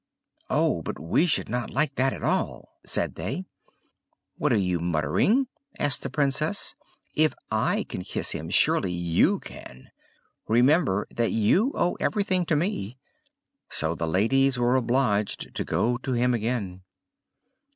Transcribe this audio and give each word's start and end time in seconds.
"Oh 0.49 0.81
but 0.81 0.97
we 0.99 1.27
should 1.27 1.47
not 1.47 1.69
like 1.69 1.93
that 1.93 2.11
at 2.11 2.23
all!" 2.23 2.69
said 2.83 3.13
they. 3.13 3.45
"What 4.35 4.51
are 4.51 4.55
you 4.57 4.79
muttering?" 4.79 5.45
asked 5.77 6.01
the 6.01 6.09
Princess. 6.09 6.73
"If 7.13 7.35
I 7.51 7.83
can 7.87 8.03
kiss 8.03 8.31
him, 8.31 8.49
surely 8.49 8.91
you 8.91 9.39
can. 9.39 9.91
Remember 10.47 11.05
that 11.11 11.29
you 11.33 11.71
owe 11.75 11.97
everything 11.99 12.47
to 12.47 12.55
me." 12.55 12.97
So 13.69 13.93
the 13.93 14.07
ladies 14.07 14.57
were 14.57 14.75
obliged 14.75 15.53
to 15.53 15.63
go 15.63 15.97
to 15.97 16.13
him 16.13 16.33
again. 16.33 16.81